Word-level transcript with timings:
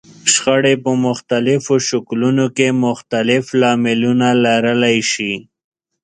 شخړې 0.33 0.75
په 0.83 0.91
مختلفو 1.05 1.73
شکلونو 1.89 2.45
کې 2.55 2.67
مختلف 2.85 3.43
لاملونه 3.61 4.27
لرلای 4.43 4.97
شي. 5.11 5.33